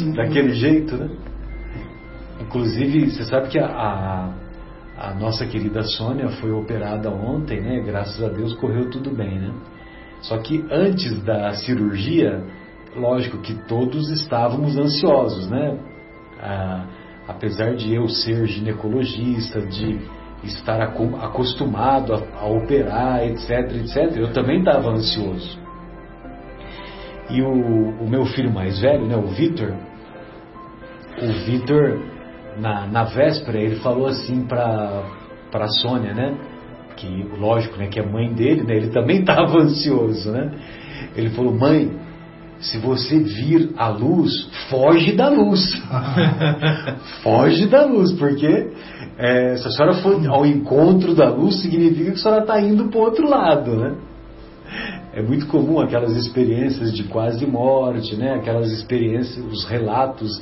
[0.00, 0.12] Uhum.
[0.12, 1.08] Daquele jeito, né?
[2.50, 4.32] Inclusive, você sabe que a, a,
[4.98, 7.80] a, nossa querida Sônia foi operada ontem, né?
[7.80, 9.54] Graças a Deus correu tudo bem, né?
[10.22, 12.42] Só que antes da cirurgia,
[12.96, 15.78] lógico que todos estávamos ansiosos, né?
[17.28, 20.00] Apesar de eu ser ginecologista, de
[20.42, 25.56] estar acostumado a, a operar, etc, etc, eu também estava ansioso.
[27.30, 29.72] E o, o, meu filho mais velho, né, o Vitor,
[31.22, 32.10] o Vitor,
[32.58, 35.04] na, na véspera, ele falou assim para
[35.52, 36.36] a Sônia, né,
[36.96, 40.52] que lógico, né, que é mãe dele, né, ele também estava ansioso, né,
[41.16, 41.90] ele falou, mãe,
[42.60, 44.30] se você vir a luz,
[44.68, 45.60] foge da luz.
[47.22, 48.70] foge da luz, porque
[49.16, 52.88] é, se a senhora for ao encontro da luz, significa que a senhora está indo
[52.88, 53.96] para o outro lado, né?
[55.12, 58.34] É muito comum aquelas experiências de quase morte, né?
[58.34, 60.40] Aquelas experiências, os relatos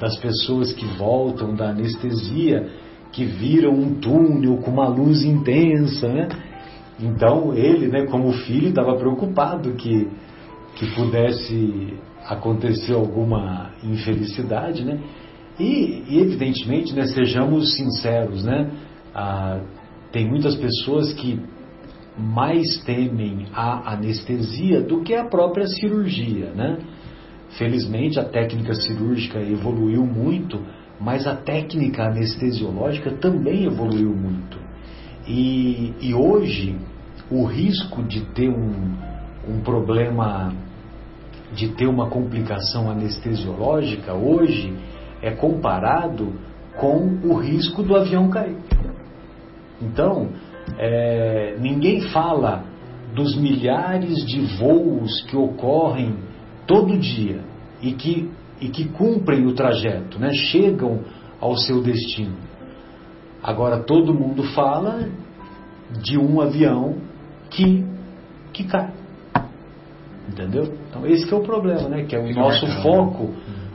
[0.00, 2.68] das pessoas que voltam da anestesia,
[3.12, 6.28] que viram um túnel com uma luz intensa, né?
[6.98, 10.08] Então ele, né, como filho, estava preocupado que
[10.76, 11.94] que pudesse
[12.26, 15.00] acontecer alguma infelicidade, né?
[15.58, 18.70] E, e evidentemente, né, sejamos sinceros, né?
[19.14, 19.60] Ah,
[20.10, 21.38] tem muitas pessoas que
[22.16, 26.78] mais temem a anestesia do que a própria cirurgia, né?
[27.58, 30.60] Felizmente a técnica cirúrgica evoluiu muito,
[31.00, 34.58] mas a técnica anestesiológica também evoluiu muito.
[35.26, 36.76] E, e hoje
[37.30, 38.94] o risco de ter um,
[39.48, 40.52] um problema,
[41.52, 44.72] de ter uma complicação anestesiológica hoje
[45.22, 46.32] é comparado
[46.78, 48.56] com o risco do avião cair.
[49.82, 50.28] Então,
[50.78, 52.64] é, ninguém fala
[53.14, 56.14] dos milhares de voos que ocorrem
[56.70, 57.40] todo dia
[57.82, 60.32] e que, e que cumprem o trajeto, né?
[60.32, 61.00] chegam
[61.40, 62.36] ao seu destino.
[63.42, 65.08] Agora todo mundo fala
[66.00, 66.98] de um avião
[67.50, 67.84] que,
[68.52, 68.92] que cai.
[70.28, 70.72] Entendeu?
[70.88, 72.04] Então esse é o problema, né?
[72.04, 73.34] Que é o nosso foco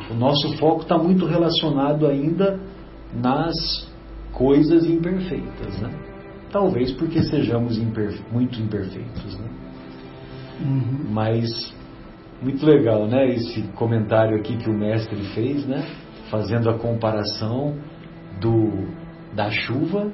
[0.10, 2.60] o nosso foco está muito relacionado ainda
[3.14, 3.56] nas
[4.32, 5.92] coisas imperfeitas, né?
[6.52, 9.50] Talvez porque sejamos imperfe muito imperfeitos, né?
[10.62, 11.06] Uhum.
[11.12, 11.74] Mas
[12.46, 13.28] muito legal, né?
[13.30, 15.84] Esse comentário aqui que o mestre fez, né?
[16.30, 17.76] Fazendo a comparação
[18.40, 18.88] do
[19.34, 20.12] da chuva,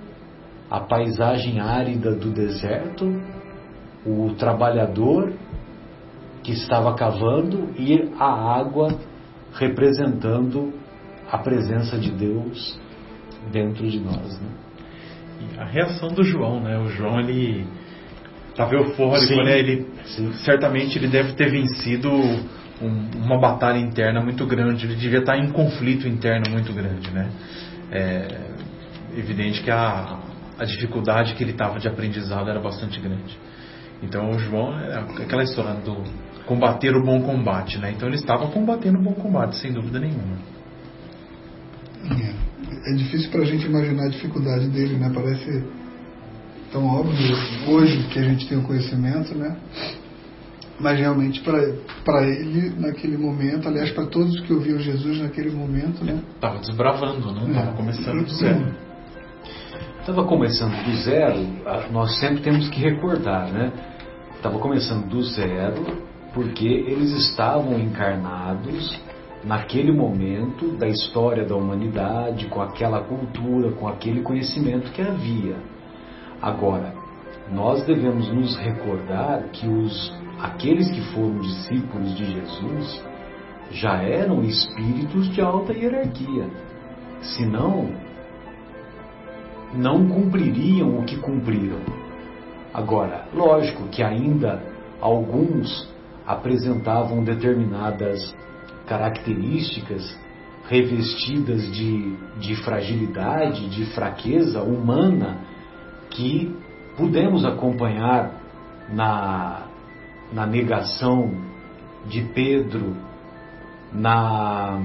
[0.69, 3.05] a paisagem árida do deserto,
[4.05, 5.33] o trabalhador
[6.41, 8.97] que estava cavando e a água
[9.53, 10.73] representando
[11.29, 12.79] a presença de Deus
[13.51, 14.39] dentro de nós.
[14.39, 14.49] Né?
[15.59, 16.79] A reação do João, né?
[16.79, 17.67] O João ele
[18.51, 19.59] estava eufórico, sim, né?
[19.59, 20.31] Ele sim.
[20.43, 25.51] certamente ele deve ter vencido um, uma batalha interna muito grande, ele devia estar em
[25.51, 27.29] conflito interno muito grande, né?
[27.91, 28.51] É
[29.17, 30.19] evidente que a,
[30.57, 33.37] a dificuldade que ele estava de aprendizado era bastante grande.
[34.01, 36.03] Então o João é aquela história do
[36.45, 37.91] combater o bom combate, né?
[37.91, 40.37] Então ele estava combatendo o bom combate, sem dúvida nenhuma.
[42.09, 45.11] É, é difícil para a gente imaginar a dificuldade dele, né?
[45.13, 45.63] Parece
[46.71, 47.35] tão óbvio
[47.67, 49.57] hoje que a gente tem o conhecimento, né?
[50.79, 56.19] Mas realmente para ele naquele momento, aliás para todos que ouviram Jesus naquele momento, né?
[56.35, 57.49] Estava desbravando, né?
[57.49, 57.73] Estava é.
[57.73, 58.75] começando do zero.
[59.99, 61.47] Estava começando do zero,
[61.91, 63.71] nós sempre temos que recordar, né?
[64.35, 68.99] Estava começando do zero porque eles estavam encarnados
[69.43, 75.57] naquele momento da história da humanidade, com aquela cultura, com aquele conhecimento que havia.
[76.41, 76.93] Agora,
[77.51, 83.03] nós devemos nos recordar que os aqueles que foram discípulos de Jesus
[83.71, 86.49] já eram espíritos de alta hierarquia.
[87.21, 87.89] Senão,
[89.73, 91.79] não cumpririam o que cumpriram.
[92.73, 94.61] Agora, lógico que ainda
[94.99, 95.89] alguns
[96.25, 98.35] apresentavam determinadas
[98.87, 100.17] características
[100.67, 105.37] revestidas de, de fragilidade, de fraqueza humana,
[106.11, 106.55] que
[106.95, 108.31] pudemos acompanhar
[108.89, 109.67] na,
[110.31, 111.31] na negação
[112.05, 112.95] de Pedro,
[113.93, 114.79] na,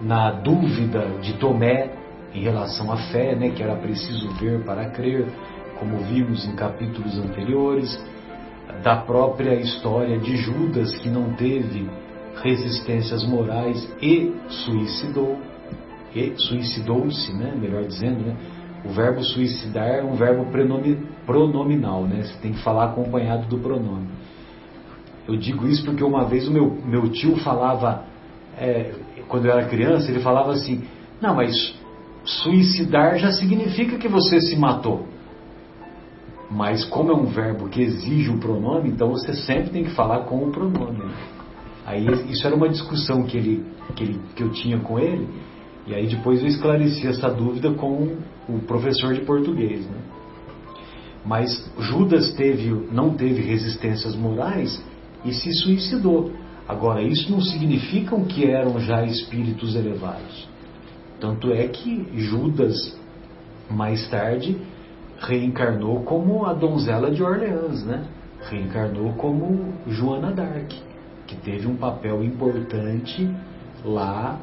[0.00, 1.90] na dúvida de Tomé
[2.34, 5.26] em relação à fé, né, que era preciso ver para crer,
[5.78, 8.00] como vimos em capítulos anteriores,
[8.82, 11.88] da própria história de Judas, que não teve
[12.42, 15.38] resistências morais e suicidou,
[16.14, 18.36] e suicidou-se, né, melhor dizendo, né,
[18.84, 20.46] o verbo suicidar é um verbo
[21.26, 22.22] pronominal, né?
[22.22, 24.08] Você tem que falar acompanhado do pronome.
[25.28, 28.04] Eu digo isso porque uma vez o meu, meu tio falava,
[28.58, 28.94] é,
[29.28, 30.82] quando eu era criança, ele falava assim:
[31.20, 31.74] Não, mas
[32.24, 35.06] suicidar já significa que você se matou.
[36.50, 40.24] Mas como é um verbo que exige o pronome, então você sempre tem que falar
[40.24, 41.02] com o pronome.
[41.86, 43.64] Aí isso era uma discussão que, ele,
[43.94, 45.28] que, ele, que eu tinha com ele.
[45.86, 48.16] E aí depois eu esclareci essa dúvida com
[48.48, 49.86] o professor de português.
[49.86, 49.98] Né?
[51.24, 54.82] Mas Judas teve, não teve resistências morais
[55.24, 56.32] e se suicidou.
[56.66, 60.48] Agora, isso não significa que eram já espíritos elevados.
[61.18, 62.96] Tanto é que Judas,
[63.68, 64.56] mais tarde,
[65.18, 68.04] reencarnou como a donzela de Orleans, né?
[68.48, 70.74] Reencarnou como Joana d'Arc,
[71.26, 73.28] que teve um papel importante
[73.84, 74.38] lá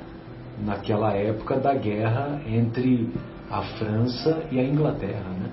[0.66, 3.10] naquela época da guerra entre
[3.50, 5.50] a França e a Inglaterra, né?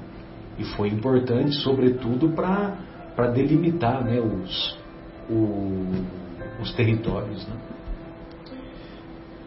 [0.59, 4.79] E foi importante, sobretudo, para delimitar né, os,
[5.29, 5.87] o,
[6.61, 7.47] os territórios.
[7.47, 7.57] Né?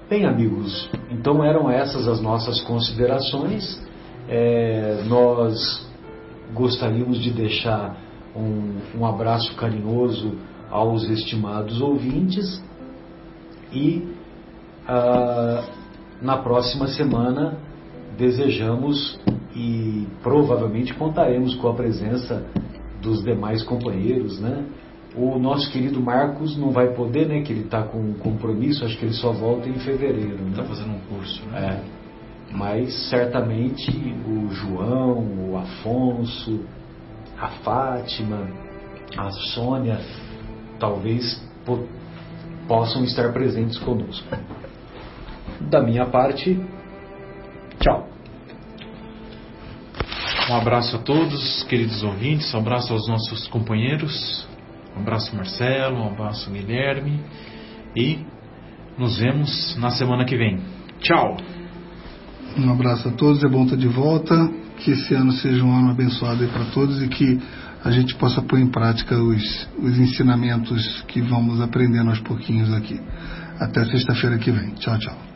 [0.09, 3.81] Bem, amigos, então eram essas as nossas considerações.
[4.29, 5.85] É, nós
[6.53, 7.97] gostaríamos de deixar
[8.35, 10.35] um, um abraço carinhoso
[10.69, 12.61] aos estimados ouvintes
[13.71, 14.16] e
[14.87, 15.63] ah,
[16.21, 17.57] na próxima semana
[18.17, 19.19] desejamos
[19.55, 22.45] e provavelmente contaremos com a presença
[23.01, 24.65] dos demais companheiros, né?
[25.15, 27.41] O nosso querido Marcos não vai poder, né?
[27.41, 30.37] Que ele está com compromisso, acho que ele só volta em fevereiro.
[30.49, 30.67] Está né?
[30.67, 31.81] fazendo um curso, né?
[31.83, 31.97] É.
[32.55, 33.91] Mas certamente
[34.27, 36.61] o João, o Afonso,
[37.37, 38.47] a Fátima,
[39.17, 39.99] a Sônia,
[40.79, 41.85] talvez po
[42.67, 44.27] possam estar presentes conosco.
[45.61, 46.59] Da minha parte,
[47.79, 48.07] tchau.
[50.49, 54.47] Um abraço a todos, queridos ouvintes, um abraço aos nossos companheiros,
[54.95, 57.19] um abraço Marcelo, um abraço Guilherme
[57.95, 58.19] e
[58.97, 60.59] nos vemos na semana que vem.
[61.01, 61.37] Tchau!
[62.57, 65.91] Um abraço a todos, é bom estar de volta, que esse ano seja um ano
[65.91, 67.39] abençoado para todos e que
[67.83, 72.99] a gente possa pôr em prática os, os ensinamentos que vamos aprendendo aos pouquinhos aqui.
[73.59, 74.71] Até sexta-feira que vem.
[74.75, 75.26] Tchau, tchau.